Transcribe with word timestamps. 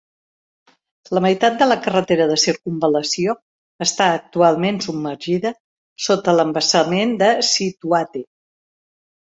La 1.17 1.21
meitat 1.25 1.59
de 1.59 1.67
la 1.67 1.77
carretera 1.87 2.27
de 2.31 2.37
circumval·lació 2.45 3.37
està 3.89 4.09
actualment 4.23 4.83
submergida 4.87 5.53
sota 6.09 6.39
l'embassament 6.41 7.17
de 7.25 7.33
Scituate. 7.53 8.29